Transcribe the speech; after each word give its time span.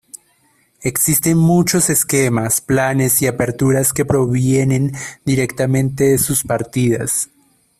Existen 0.81 1.37
muchos 1.37 1.91
esquemas, 1.91 2.59
planes 2.59 3.21
y 3.21 3.27
aperturas 3.27 3.93
que 3.93 4.03
provienen 4.03 4.93
directamente 5.25 6.05
de 6.05 6.17
sus 6.17 6.43
partidas. 6.43 7.29